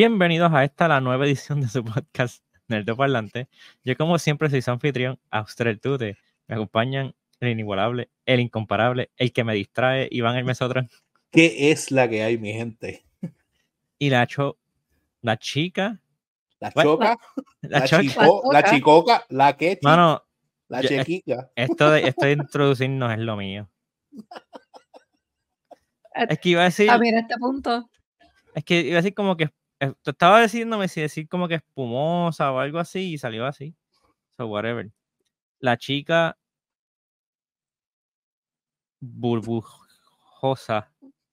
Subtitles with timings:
[0.00, 3.50] Bienvenidos a esta, la nueva edición de su podcast Nerdo Parlante.
[3.84, 6.16] Yo, como siempre, soy su anfitrión, Austrel Tute.
[6.46, 10.88] Me acompañan el inigualable, el incomparable, el que me distrae, Iván el Mesotron.
[11.30, 13.04] ¿Qué es la que hay, mi gente?
[13.98, 14.56] Y la, cho
[15.20, 16.00] la chica.
[16.60, 17.18] La choca,
[17.60, 20.24] la, la, chico la chicoca, la que Mano,
[20.68, 21.50] la chequica.
[21.54, 23.68] Esto de, esto de introducirnos es lo mío.
[26.14, 26.88] Es que iba a decir.
[26.88, 27.90] A ver, este punto.
[28.54, 32.52] Es que iba a decir como que eh, estaba diciéndome si decir como que espumosa
[32.52, 33.74] o algo así y salió así.
[34.36, 34.90] So, whatever.
[35.58, 36.36] La chica
[39.00, 39.80] burbujosa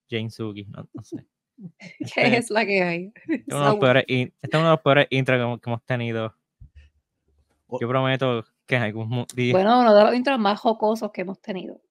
[0.09, 1.25] Jane Suki, no, sé.
[2.13, 3.11] ¿Qué este es la que hay?
[3.15, 6.35] Este es uno de los peores intros que, hemos tenido.
[7.81, 9.53] Yo prometo que en algún día.
[9.53, 11.81] Bueno, uno de los intros más jocosos que hemos tenido.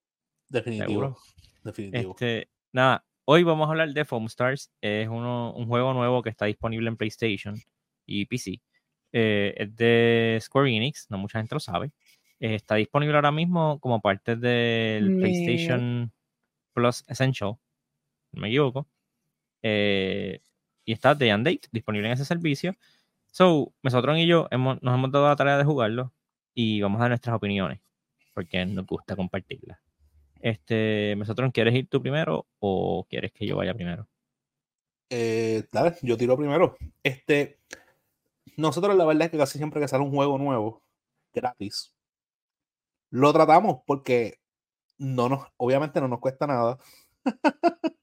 [0.48, 1.18] Definitivo.
[1.62, 2.12] Definitivo.
[2.12, 4.70] Este, nada, Hoy vamos a hablar de Foam Stars.
[4.80, 7.56] Es uno, un juego nuevo que está disponible en PlayStation
[8.06, 8.60] y PC.
[9.12, 11.90] Eh, es de Square Enix, no mucha gente lo sabe.
[12.38, 16.12] Eh, está disponible ahora mismo como parte del PlayStation
[16.72, 17.56] Plus Essential,
[18.30, 18.86] no me equivoco.
[19.60, 20.40] Eh,
[20.84, 22.76] y está Day and Date disponible en ese servicio.
[23.32, 26.12] So, nosotros y yo hemos, nos hemos dado la tarea de jugarlo
[26.54, 27.80] y vamos a dar nuestras opiniones
[28.34, 29.85] porque nos gusta compartirlas.
[30.40, 34.08] Este, nosotros, ¿quieres ir tú primero o quieres que yo vaya primero?
[35.10, 35.64] Eh,
[36.02, 36.76] yo tiro primero.
[37.02, 37.58] Este,
[38.56, 40.82] nosotros la verdad es que casi siempre que sale un juego nuevo,
[41.32, 41.94] gratis,
[43.10, 44.40] lo tratamos porque
[44.98, 46.78] no nos, obviamente no nos cuesta nada.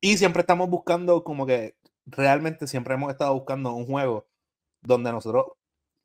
[0.00, 4.26] y siempre estamos buscando como que realmente siempre hemos estado buscando un juego
[4.82, 5.46] donde nosotros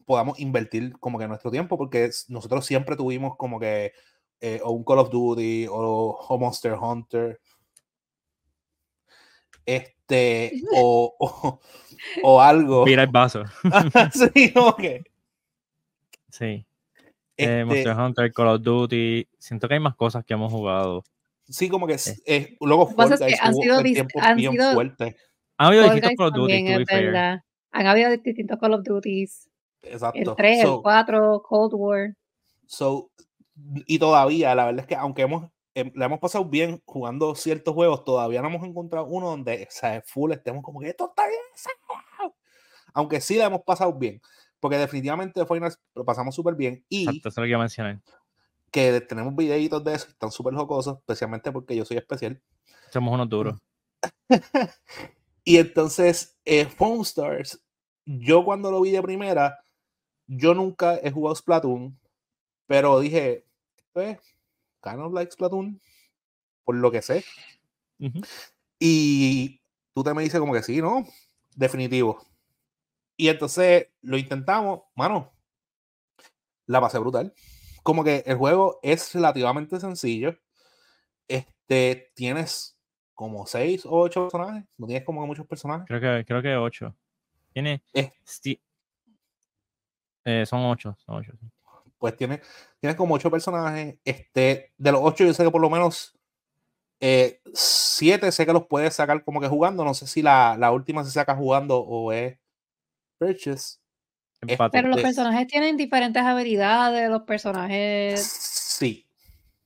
[0.06, 3.94] podamos invertir como que nuestro tiempo porque nosotros siempre tuvimos como que
[4.42, 7.40] eh, o un Call of Duty o, Monster Hunter.
[9.64, 11.60] Este, o,
[12.24, 12.84] o, algo.
[12.86, 13.44] Mira el vaso.
[14.34, 14.84] sí, ok.
[16.30, 16.46] Sí.
[16.46, 16.66] Eh,
[17.38, 19.28] este Monster Hunter, Call of Duty.
[19.38, 21.04] Siento que hay más cosas que hemos jugado.
[21.48, 23.14] Sí, como que es, es luego fuerte.
[23.14, 25.16] Es que han sido, han bien sido, fuerte.
[25.58, 26.66] Han habido distintos Call of Duty.
[27.74, 29.50] Han habido distintos Call of Duties.
[29.84, 30.20] Exacto.
[30.20, 32.16] El 3, el 4, Cold War.
[32.68, 33.12] So,
[33.86, 37.74] y todavía, la verdad es que aunque hemos, eh, le hemos pasado bien jugando ciertos
[37.74, 41.28] juegos, todavía no hemos encontrado uno donde, o sea, full estemos como que esto está
[41.28, 41.40] bien.
[42.94, 44.22] Aunque sí le hemos pasado bien,
[44.60, 46.86] porque definitivamente Final lo pasamos súper bien.
[46.90, 48.02] Y Exacto, eso es lo que mencionar.
[48.70, 52.42] Que tenemos videitos de eso, están súper jocosos, especialmente porque yo soy especial.
[52.92, 53.60] Somos unos duros.
[55.44, 57.62] y entonces, eh, Phone Stars,
[58.06, 59.64] yo cuando lo vi de primera,
[60.28, 61.98] yo nunca he jugado Splatoon,
[62.68, 63.46] pero dije,
[63.94, 64.18] pues,
[64.82, 65.80] kind of like Splatoon,
[66.64, 67.24] por lo que sé.
[68.80, 69.62] Y
[69.94, 71.06] tú te me dices como que sí, ¿no?
[71.56, 72.26] Definitivo.
[73.18, 75.32] Y entonces lo intentamos, mano,
[76.66, 77.34] la pasé brutal.
[77.84, 80.36] Como que el juego es relativamente sencillo.
[81.28, 82.78] Este, tienes
[83.14, 84.66] como seis o ocho personajes.
[84.78, 85.86] No tienes como muchos personajes.
[85.88, 86.96] Creo que, creo que ocho.
[87.54, 87.84] Tiene.
[87.94, 88.12] Eh,
[90.46, 91.34] son ocho, son ocho
[92.02, 92.42] pues tiene,
[92.80, 93.96] tiene como ocho personajes.
[94.04, 96.18] Este, de los ocho, yo sé que por lo menos
[97.00, 99.86] eh, siete sé que los puedes sacar como que jugando.
[99.86, 102.40] No sé si la, la última se saca jugando o es
[103.20, 103.78] Purchase.
[104.72, 108.20] Pero los personajes tienen diferentes habilidades, los personajes.
[108.20, 109.06] Sí.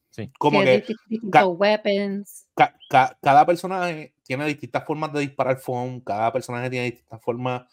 [0.10, 0.30] Sí.
[0.38, 0.84] Como que.
[1.48, 2.48] weapons.
[2.90, 6.02] cada personaje tiene distintas formas de disparar phone.
[6.02, 7.64] Cada personaje tiene distintas formas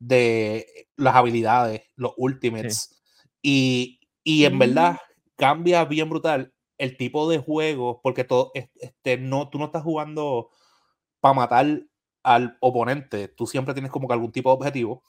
[0.00, 2.98] de las habilidades, los ultimates.
[3.42, 3.97] Y
[4.28, 4.98] y en verdad
[5.36, 10.50] cambia bien brutal el tipo de juego, porque todo, este, no, tú no estás jugando
[11.18, 11.80] para matar
[12.22, 15.02] al oponente, tú siempre tienes como que algún tipo de objetivo.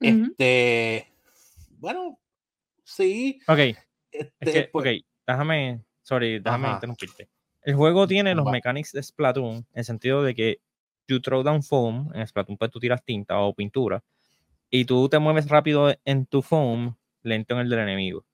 [0.00, 1.12] Este,
[1.78, 2.18] bueno,
[2.84, 3.38] sí.
[3.46, 3.58] Ok.
[4.10, 7.28] Este, pues ok, déjame, sorry, déjame interrumpirte.
[7.60, 10.60] El juego tiene los mechanics de Splatoon, en el sentido de que
[11.06, 14.02] you throw down foam, en Splatoon pues tú tiras tinta o pintura,
[14.70, 18.24] y tú te mueves rápido en tu foam lento en el del enemigo.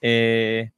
[0.00, 0.70] Eh,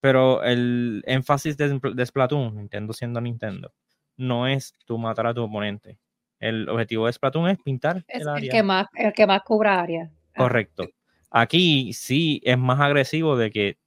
[0.00, 3.72] pero el énfasis de, Splatoon, Nintendo siendo Nintendo,
[4.16, 5.98] no es tú matar a tu oponente.
[6.40, 8.50] El objetivo de Splatoon es pintar es el área.
[8.50, 10.10] que más, el que más cubra área.
[10.34, 10.38] Ah.
[10.38, 10.88] Correcto.
[11.30, 13.78] Aquí sí es más agresivo de que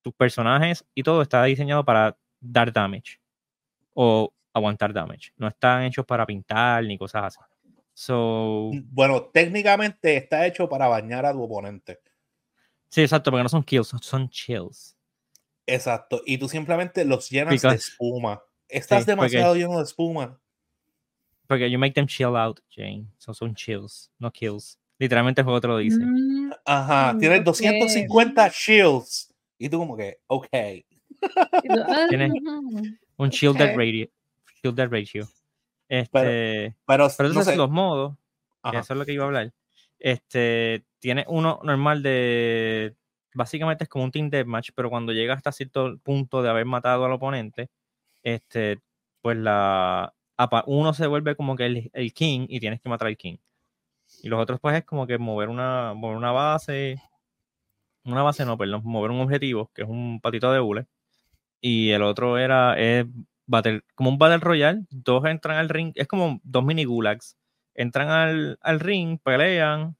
[0.00, 3.20] tus personajes y todo está diseñado para dar damage
[3.94, 5.32] o aguantar damage.
[5.36, 7.40] No están hechos para pintar ni cosas así.
[7.94, 11.98] So, bueno, técnicamente está hecho para bañar a tu oponente.
[12.90, 14.96] Sí, exacto, porque no son kills, son chills.
[15.66, 18.42] Exacto, y tú simplemente los llenas de espuma.
[18.68, 20.40] Estás demasiado lleno de espuma.
[21.46, 23.06] Porque you make them chill out, Jane.
[23.18, 24.78] So son chills, no kills.
[24.98, 25.98] Literalmente el juego te lo dice.
[26.04, 27.44] Mm, Ajá, Mm, tienes ok.
[27.46, 29.32] 250 shields.
[29.58, 30.46] Y tú como que, ok.
[31.86, 32.06] Ah,
[33.16, 33.76] Un shield dead Ok.
[33.78, 34.08] ratio.
[34.62, 35.28] Shield dead ratio.
[35.88, 36.10] Este,
[36.86, 37.56] Pero, pero no entonces sé.
[37.56, 38.14] los modos,
[38.70, 39.52] que eso es lo que iba a hablar.
[39.98, 42.96] Este, tiene uno normal de.
[43.34, 47.04] Básicamente es como un team deathmatch, pero cuando llega hasta cierto punto de haber matado
[47.04, 47.70] al oponente,
[48.22, 48.80] este,
[49.22, 50.14] pues la.
[50.66, 53.38] Uno se vuelve como que el, king y tienes que matar al king.
[54.22, 57.00] Y los otros, pues, es como que mover una, mover una base.
[58.04, 60.86] Una base, no, perdón, mover un objetivo, que es un patito de hule.
[61.60, 63.06] Y el otro era es
[63.94, 64.86] como un Battle Royale.
[64.90, 67.36] Dos entran al ring, es como dos mini gulags
[67.78, 69.96] entran al, al ring, pelean,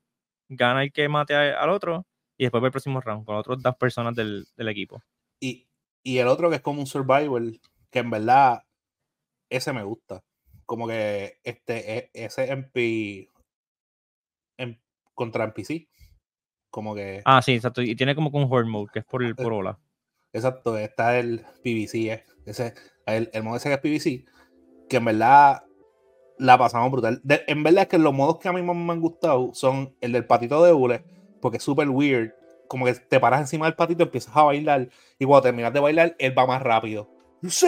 [0.48, 2.06] gana el que mate a- al otro
[2.36, 5.02] y después va el próximo round con otras dos personas del, del equipo.
[5.40, 5.68] Y,
[6.02, 7.60] y el otro que es como un survival,
[7.90, 8.64] que en verdad
[9.50, 10.22] ese me gusta.
[10.66, 13.30] Como que este, e- ese MP
[14.58, 14.80] en-
[15.14, 15.88] contra NPC.
[16.70, 17.80] Como que, Ah, sí, exacto.
[17.82, 19.78] Y tiene como un horde mode, que es por, el, por ola.
[20.32, 22.74] exacto, está el PvC, eh, ese,
[23.06, 24.24] el, el modo ese que es PvC,
[24.88, 25.64] que en verdad
[26.38, 27.20] la pasamos brutal.
[27.24, 29.94] De- en verdad es que los modos que a mí más me han gustado son
[30.00, 31.04] el del patito de hule,
[31.40, 32.32] porque es súper weird.
[32.68, 34.88] Como que te paras encima del patito, empiezas a bailar,
[35.18, 37.08] y cuando terminas de bailar, él va más rápido.
[37.46, 37.66] ¡Sí!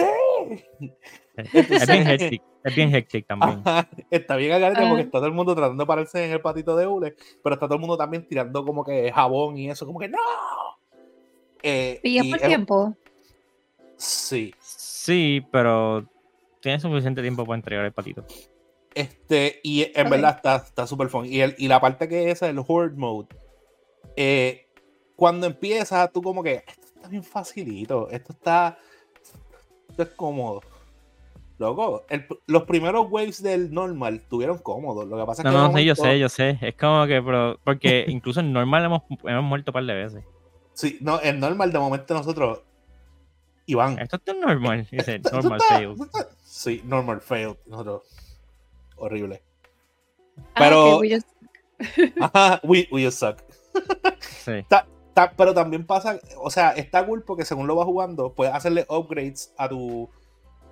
[1.37, 3.61] Es bien hectic, es bien hectic también.
[3.65, 5.05] Ajá, está bien agarrado porque Ah.
[5.05, 7.75] está todo el mundo tratando de pararse en el patito de hule, pero está todo
[7.75, 10.17] el mundo también tirando como que jabón y eso, como que ¡No!
[11.63, 12.95] Eh, Y es por tiempo.
[13.95, 14.53] Sí.
[14.59, 16.05] Sí, pero
[16.59, 18.25] tiene suficiente tiempo para entregar el patito.
[18.93, 21.25] Este, y en verdad está está súper fun.
[21.25, 23.27] Y, el- y la parte que es el Horde Mode,
[24.15, 24.67] eh,
[25.15, 28.77] cuando empiezas, tú como que esto está bien facilito, esto está,
[29.89, 30.61] esto es cómodo.
[31.57, 35.07] Loco, el- los primeros waves del normal tuvieron cómodos.
[35.07, 36.57] Lo que pasa es No, que de no, sí, yo sé, yo sé.
[36.61, 40.23] Es como que, pero, porque incluso en normal hemos, hemos muerto un par de veces.
[40.73, 42.61] Sí, no, el normal de momento nosotros,
[43.67, 45.99] Iván, Esto está normal, dice, normal fails.
[46.43, 47.57] Sí, normal failed.
[47.67, 48.01] Nosotros,
[49.01, 49.41] horrible.
[50.37, 51.27] Ah, Pero- we just-
[52.21, 53.41] Ajá, we, we just suck.
[54.19, 54.63] Sí.
[54.69, 54.87] Ta-
[55.35, 59.53] pero también pasa, o sea, está cool porque según lo vas jugando, puedes hacerle upgrades
[59.57, 60.09] a tu,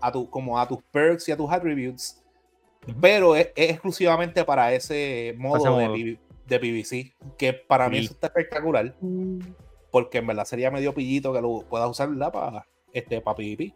[0.01, 2.23] a tu, como a tus perks y a tus attributes,
[3.01, 5.93] pero es, es exclusivamente para ese modo, modo.
[5.93, 6.17] De,
[6.47, 9.39] de PvC, que para mí eso está espectacular, Mm,
[9.91, 12.31] porque en verdad sería medio pillito que lo puedas usar, ¿verdad?
[12.31, 13.73] Para, este, para PvP.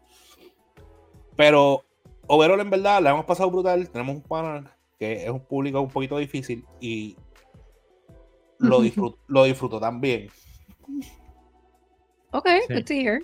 [1.36, 1.84] Pero,
[2.28, 4.68] overall, en verdad, la hemos pasado brutal, tenemos un panel
[5.00, 7.18] que es un público un poquito difícil y
[8.60, 10.30] lo, disfrut lo disfruto también.
[12.32, 12.74] Ok, Sí.
[12.74, 13.22] good to hear.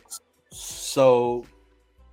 [0.52, 1.44] So,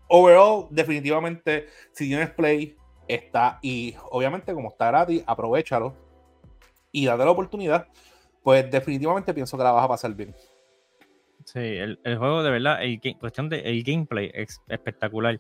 [0.09, 2.77] overall, definitivamente, si tienes Play,
[3.09, 3.59] está.
[3.63, 5.95] Y obviamente, como está gratis, aprovechalo
[6.93, 7.89] y date la oportunidad.
[8.43, 10.35] Pues definitivamente pienso que la vas a pasar bien.
[11.45, 15.39] Sí, el, el juego de verdad, el cuestión de el gameplay es espectacular,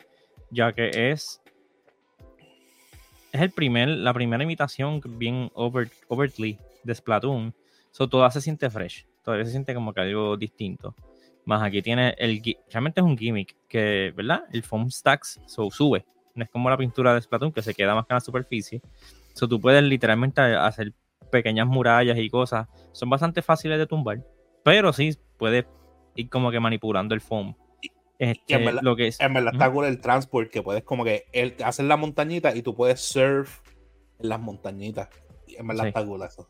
[0.50, 1.40] ya que es
[3.37, 7.55] es el primer, la primera imitación bien over, overtly de Splatoon.
[7.91, 10.94] So, todo se siente fresh, todavía se siente como que algo distinto.
[11.44, 14.44] Más aquí tiene el realmente es un gimmick que, ¿verdad?
[14.53, 16.05] El foam stacks so, sube.
[16.34, 18.82] No es como la pintura de Splatoon que se queda más que en la superficie.
[19.32, 20.93] So, tú puedes literalmente hacer
[21.31, 22.69] pequeñas murallas y cosas.
[22.93, 24.22] Son bastante fáciles de tumbar,
[24.62, 25.67] pero sí puedes
[26.15, 27.55] ir como que manipulando el foam.
[28.19, 31.27] Este, verdad- lo que es, En verdad está cool el transport, que puedes como que
[31.32, 33.61] el, hacer la montañita y tú puedes surf
[34.19, 35.08] en las montañitas.
[35.49, 35.89] En verdad Sí.
[35.89, 36.49] está cool eso.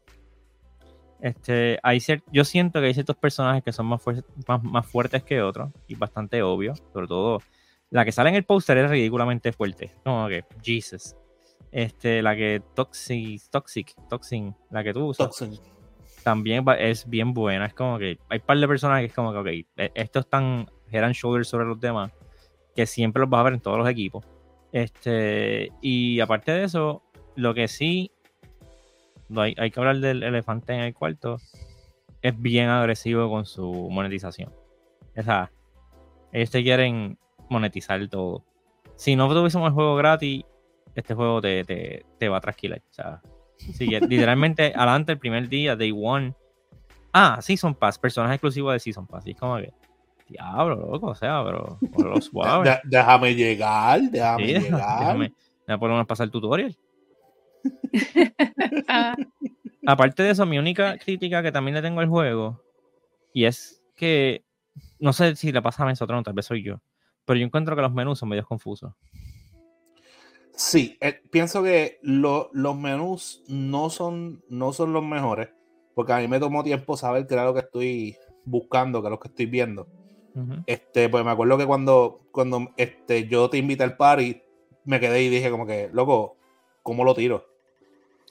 [1.21, 1.99] este, hay
[2.31, 5.71] yo siento que hay ciertos personajes que son más, fuer- más, más fuertes que otros
[5.87, 7.41] y bastante obvio, sobre todo
[7.91, 11.17] la que sale en el póster es ridículamente fuerte, como que Jesus.
[11.73, 15.59] Este, la que Toxic, Toxic, Toxin, la que tú usas, Toxin.
[16.23, 17.67] también es bien buena.
[17.67, 19.47] Es como que hay un par de personajes que es como que, ok,
[19.77, 22.13] e- estos están head and shoulders sobre los demás,
[22.75, 24.25] que siempre los vas a ver en todos los equipos.
[24.73, 27.03] Este, y aparte de eso,
[27.35, 28.11] lo que sí,
[29.35, 31.39] hay, hay que hablar del elefante en el cuarto,
[32.23, 34.53] es bien agresivo con su monetización.
[35.17, 35.51] O sea,
[36.33, 38.45] ellos te quieren monetizar todo.
[38.97, 40.45] Si no tuviésemos el juego gratis,
[40.95, 42.83] este juego te, te, te va a trasquilar.
[42.91, 43.23] O sea,
[43.59, 46.35] Sí, literalmente adelante el primer día, day one.
[47.13, 49.27] Ah, Season Pass, personaje exclusivo de Season Pass.
[49.27, 49.73] Y es como que,
[50.27, 52.69] diablo, loco, o sea, pero por lo suave.
[52.71, 54.99] De- déjame llegar, déjame Sí, llegar.
[54.99, 55.33] déjame,
[55.67, 56.77] déjame por lo menos pasar el tutorial.
[58.89, 59.17] Ah,
[59.85, 62.61] Aparte de eso, mi única crítica que también le tengo al juego,
[63.33, 64.45] y es que,
[64.99, 66.81] no sé si le pasa a nosotros, no, tal vez soy yo,
[67.25, 68.93] pero yo encuentro que los menús son medio confusos.
[70.55, 75.51] Sí, eh, pienso que los menús no son, no son los mejores,
[75.95, 79.11] porque a mí me tomó tiempo saber qué era lo que estoy buscando, qué es
[79.11, 79.87] lo que estoy viendo.
[80.67, 84.43] Este, pues me acuerdo que cuando, cuando este, yo te invité al party,
[84.85, 86.37] me quedé y dije como que, loco,
[86.83, 87.47] ¿cómo lo tiro?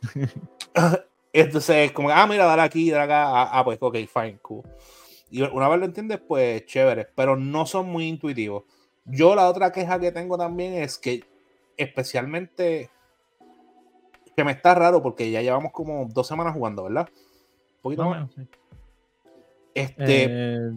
[1.33, 4.63] Entonces, como, ah, mira, dale aquí, dale acá, ah, ah, pues, ok, fine, cool.
[5.29, 8.63] Y una vez lo entiendes, pues chévere, pero no son muy intuitivos.
[9.03, 11.23] Yo la otra queja que tengo también es que
[11.75, 12.89] especialmente
[14.35, 17.09] que me está raro porque ya llevamos como dos semanas jugando, ¿verdad?
[17.09, 18.29] Un poquito más.
[19.73, 20.23] Este.
[20.23, 20.71] Eh,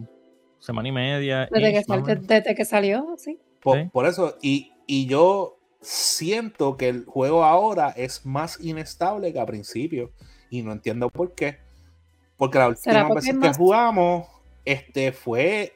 [0.59, 1.47] semana y media.
[1.51, 3.39] Desde, que, salió, sí.
[3.61, 9.45] Por, eso, y, y, yo siento que el juego ahora es más inestable que al
[9.45, 10.11] principio.
[10.49, 11.59] Y no entiendo por qué.
[12.37, 14.27] Porque la última vez que jugamos,
[14.65, 15.73] este fue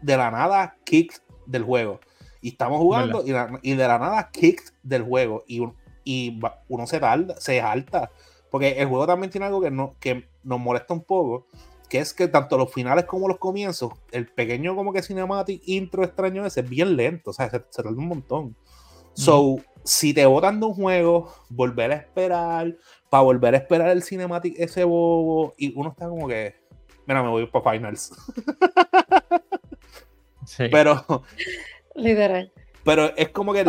[0.00, 2.00] de la nada kick del juego.
[2.40, 5.44] Y estamos jugando y, de la nada kick del juego.
[5.46, 5.62] Y,
[6.04, 8.10] y uno se tarda, se alta.
[8.50, 11.46] Porque el juego también tiene algo que, no, que nos molesta un poco.
[11.94, 16.02] Que es que tanto los finales como los comienzos, el pequeño como que cinematic intro
[16.02, 17.30] extraño ese es bien lento.
[17.30, 18.56] O sea, se, tarda un montón.
[19.12, 22.76] So, si te botan de un juego, volver a esperar,
[23.10, 26.56] para volver a esperar el cinematic ese bobo, y uno está como que,
[27.06, 28.10] mira, me voy para finals.
[30.46, 30.64] sí.
[30.72, 31.22] Pero
[31.94, 32.50] Literal.
[32.82, 33.62] Pero es como que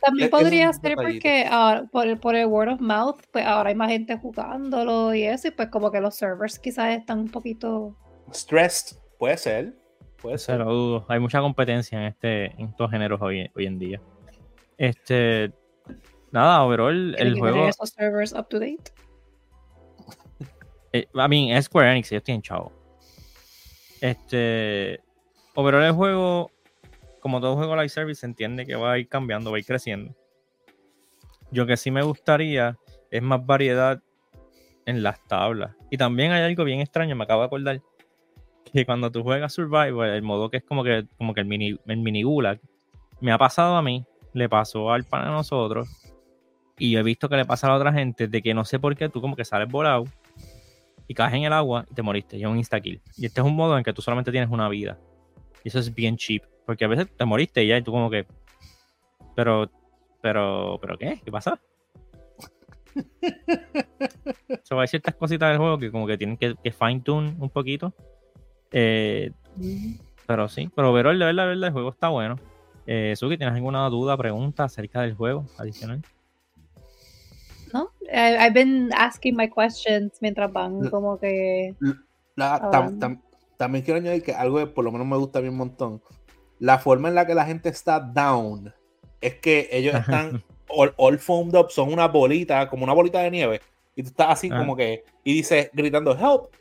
[0.00, 1.48] También podría ser porque
[1.90, 5.48] por, el, por el word of mouth, pues ahora hay más gente jugándolo y eso,
[5.48, 7.96] y pues como que los servers quizás están un poquito...
[8.32, 9.74] Stressed, puede ser.
[10.20, 10.58] Puede ser.
[10.58, 11.06] lo dudo.
[11.08, 14.00] Hay mucha competencia en este en estos géneros hoy, hoy en día.
[14.76, 15.52] Este...
[16.30, 17.68] Nada, overall, el juego...
[17.68, 18.92] esos servers up to date?
[20.92, 22.72] Eh, I mean, es Square Enix, ellos tienen chavo.
[24.00, 25.00] Este...
[25.54, 26.50] Overall el juego
[27.20, 29.66] como todo juego live service, se entiende que va a ir cambiando, va a ir
[29.66, 30.14] creciendo.
[31.50, 32.76] Yo que sí me gustaría
[33.10, 34.02] es más variedad
[34.86, 35.74] en las tablas.
[35.90, 37.82] Y también hay algo bien extraño, me acabo de acordar,
[38.72, 41.78] que cuando tú juegas Survivor, el modo que es como que, como que el mini,
[41.86, 42.60] el mini gulag,
[43.20, 45.88] me ha pasado a mí, le pasó al pan a nosotros,
[46.78, 48.94] y he visto que le pasa a la otra gente de que no sé por
[48.96, 50.04] qué tú como que sales volado
[51.08, 53.00] y caes en el agua y te moriste, y es un insta kill.
[53.16, 54.98] Y este es un modo en que tú solamente tienes una vida.
[55.64, 56.44] Y eso es bien cheap.
[56.68, 58.26] Porque a veces te moriste y ya y tú como que.
[59.34, 59.70] Pero.
[60.20, 60.78] Pero.
[60.82, 61.18] ¿Pero qué?
[61.24, 61.58] ¿Qué pasa?
[64.64, 67.94] so, hay ciertas cositas del juego que como que tienen que, fine tune un poquito.
[68.70, 69.32] Eh,
[70.26, 72.36] pero sí, pero pero de verdad, verdad, el juego está bueno.
[72.86, 76.02] Eh, Suki, ¿tienes alguna duda, pregunta acerca del juego adicional?
[77.72, 81.74] No, I've been asking my questions mientras van como que...
[83.56, 86.02] también quiero añadir que algo que por lo menos me gusta a mí un montón
[86.58, 88.72] la forma en la que la gente está down
[89.20, 93.60] es que ellos están all, foamed up, son una bolita, como una bolita de nieve.
[93.94, 96.54] Y tú estás así como que, y dices, gritando, help.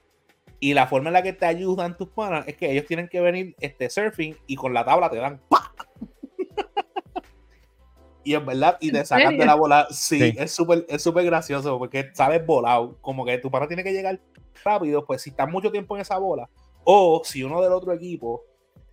[0.60, 3.22] Y la forma en la que te ayudan tus panas es que ellos tienen que
[3.22, 5.72] venir este surfing y con la tabla te dan ¡pa!
[8.24, 9.88] y en verdad, y te sacan de la bola.
[9.92, 12.98] Sí, es súper es súper gracioso porque sales volado.
[13.02, 14.20] Como que tu pana tiene que llegar
[14.64, 16.50] rápido, pues si estás mucho tiempo en esa bola,
[16.84, 18.44] o si uno del otro equipo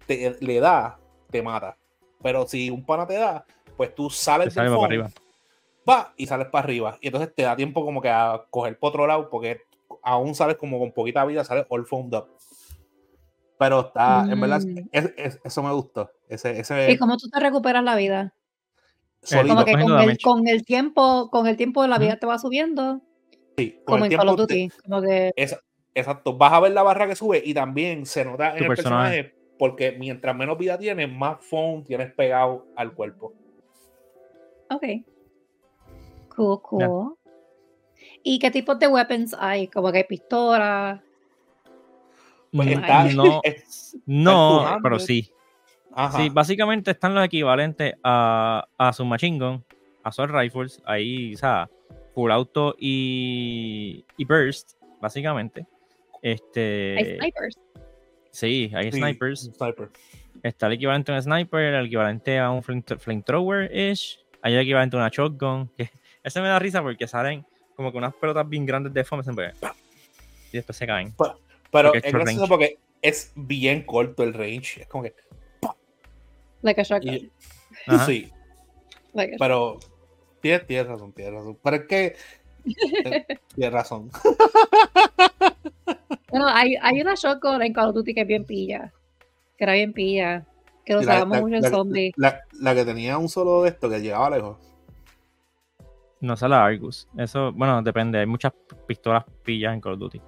[0.07, 0.99] te, le da,
[1.31, 1.77] te mata.
[2.23, 3.45] Pero si un pana te da,
[3.77, 5.11] pues tú sales del fondo, arriba.
[5.89, 6.99] Va y sales para arriba.
[7.01, 9.61] Y entonces te da tiempo como que a coger por otro lado, porque
[10.03, 12.29] aún sales como con poquita vida, sales all foamed up.
[13.59, 14.89] Pero está, en verdad, mm.
[15.45, 16.11] eso me gustó.
[16.29, 18.35] Ese, ese, ¿Y cómo tú te recuperas la vida?
[19.31, 19.73] Como que
[20.23, 23.01] con el, tiempo, con el tiempo la vida te va subiendo.
[23.57, 24.69] Sí, como en Call of Duty.
[25.95, 29.44] exacto, vas a ver la barra que sube y también se nota en el personaje
[29.65, 33.33] porque mientras menos vida tienes, más foam tienes pegado al cuerpo.
[34.69, 34.85] Ok.
[36.37, 37.15] Cool, cool.
[38.23, 39.69] ¿Y qué tipos de weapons hay?
[39.69, 41.01] Como que hay pistolas.
[42.53, 42.79] Pues
[43.17, 43.41] no,
[44.07, 45.33] no pero sí.
[46.15, 49.65] Sí, básicamente están los equivalentes a, a su machine gun,
[50.03, 51.71] a sus rifles, ahí, o sea,
[52.15, 55.67] full auto y, y burst, básicamente.
[56.21, 57.64] Este, hay snipers.
[58.35, 59.49] Sí, hay snipers.
[60.43, 64.19] Está el equivalente a un sniper, el equivalente a un flamethrower-ish.
[64.43, 65.71] Hay el equivalente a una shotgun.
[65.77, 65.89] Que,
[66.25, 70.57] ese me da risa porque salen como que unas pelotas bien grandes de foam y
[70.57, 71.15] después se caen.
[71.71, 74.83] Pero, es gracioso porque es bien corto el range.
[74.83, 75.15] Es como que.
[76.63, 77.31] Like a shotgun.
[78.05, 78.33] sí.
[79.39, 79.79] pero
[80.41, 81.59] tienes, razón, tienes razón.
[81.63, 82.17] Pero es que.
[83.05, 84.11] Eh, tienes razón.
[86.35, 88.93] Bueno, hay, hay una shotgun en Call of Duty que es bien pilla.
[89.57, 90.45] Que era bien pilla.
[90.85, 92.13] Que lo usábamos mucho en zombies.
[92.17, 94.57] La, la, que tenía un solo de esto que llegaba lejos.
[96.19, 97.07] No sale Argus.
[97.17, 98.19] Eso, bueno, depende.
[98.19, 98.53] Hay muchas
[98.89, 100.21] pistolas pillas en Call of Duty.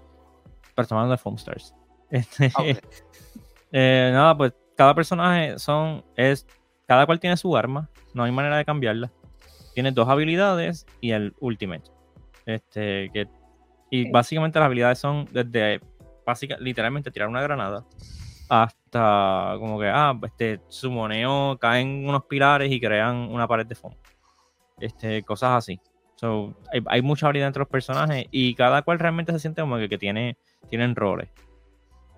[0.76, 1.74] Hablando de Foam Stars.
[2.08, 2.78] Este, Ok.
[3.72, 6.04] eh, nada, pues cada personaje son.
[6.14, 6.46] es
[6.86, 7.90] Cada cual tiene su arma.
[8.14, 9.10] No hay manera de cambiarla.
[9.74, 11.90] Tiene dos habilidades y el Ultimate.
[12.44, 13.26] Este, que.
[13.90, 15.80] Y básicamente las habilidades son desde.
[16.26, 17.86] Básica, literalmente tirar una granada.
[18.48, 23.74] Hasta como que, ah, este, su moneo caen unos pilares y crean una pared de
[23.74, 23.94] foam.
[24.78, 25.80] Este, cosas así.
[26.16, 29.76] So, hay, hay mucha variedad entre los personajes y cada cual realmente se siente como
[29.76, 30.36] que, que tiene,
[30.68, 31.28] tienen roles.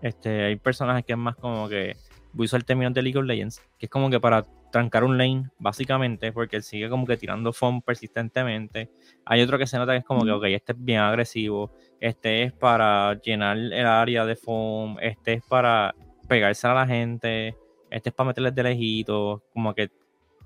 [0.03, 1.97] Este, hay personajes que es más como que
[2.33, 5.05] voy a usar el término de League of Legends, que es como que para trancar
[5.05, 8.91] un lane, básicamente, porque él sigue como que tirando foam persistentemente.
[9.25, 12.43] Hay otro que se nota que es como que, ok, este es bien agresivo, este
[12.45, 15.95] es para llenar el área de foam, este es para
[16.29, 17.57] pegarse a la gente,
[17.91, 19.91] este es para meterles de lejito, como que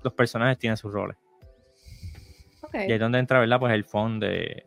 [0.03, 1.17] los personajes tienen sus roles.
[2.73, 3.59] Y ahí es donde entra, ¿verdad?
[3.59, 4.65] Pues el fondo de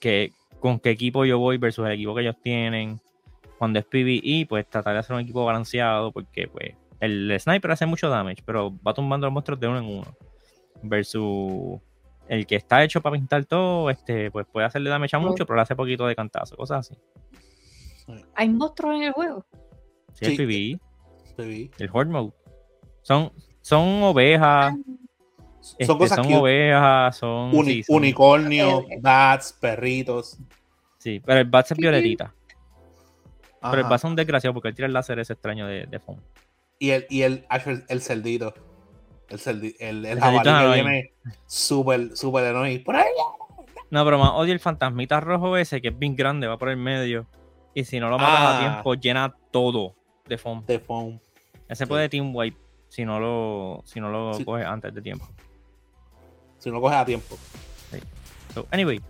[0.00, 3.00] que con qué equipo yo voy versus el equipo que ellos tienen.
[3.58, 7.86] Cuando es PvE, pues tratar de hacer un equipo balanceado, porque pues el sniper hace
[7.86, 10.16] mucho damage, pero va tumbando los monstruos de uno en uno.
[10.82, 11.80] Versus
[12.28, 15.56] el que está hecho para pintar todo, este, pues puede hacerle damage a mucho, pero
[15.56, 17.00] le hace poquito de cantazo, cosas así.
[18.34, 19.44] Hay monstruos en el juego.
[20.12, 20.36] Sí, el.
[20.36, 20.78] PvE,
[21.46, 21.70] vi.
[21.78, 22.32] el Horde Mode.
[23.02, 24.74] Son, son ovejas,
[25.72, 26.36] este, Son cosas son cute.
[26.38, 30.38] ovejas, son, Uni- sí, son- unicornios, bats, perritos.
[30.98, 32.34] sí, pero el Bats es violetita.
[33.62, 33.84] Pero el.
[33.84, 36.18] Bats es un desgraciado porque él tira el láser ese extraño de, de foam.
[36.78, 38.54] Y el, y el, ah, el, el cerdito.
[39.28, 41.12] El, cerdi- el, el jabalí que viene
[41.46, 42.84] súper, súper annoying.
[42.84, 43.06] Por ahí.
[43.90, 46.76] No, pero más odio el fantasmita rojo ese que es bien grande, va por el
[46.76, 47.26] medio.
[47.74, 48.56] Y si no lo matas Ah.
[48.56, 49.94] a tiempo, llena todo
[50.26, 50.64] de foam.
[50.66, 51.18] De foam.
[51.68, 51.88] Ese sí.
[51.88, 52.58] puede team wipe
[52.88, 54.44] si no lo, si no lo Sí.
[54.44, 55.26] coges antes de tiempo.
[56.58, 57.36] Si no coges a tiempo.
[58.52, 59.00] So, anyway,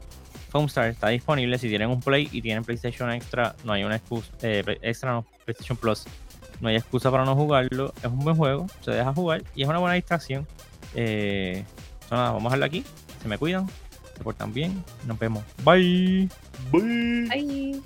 [0.48, 1.58] Foamstar está disponible.
[1.58, 4.32] Si tienen un Play y tienen PlayStation Extra, no hay una excusa.
[4.42, 6.04] eh, extra no, PlayStation Plus.
[6.64, 7.92] No hay excusa para no jugarlo.
[7.98, 10.46] Es un buen juego, se deja jugar y es una buena distracción.
[10.94, 11.62] Eh,
[12.08, 12.82] so nada, vamos a dejarlo aquí.
[13.20, 13.68] Se me cuidan,
[14.16, 14.82] se portan bien.
[15.06, 15.44] Nos vemos.
[15.62, 16.30] Bye.
[16.72, 17.28] Bye.
[17.30, 17.82] Ay.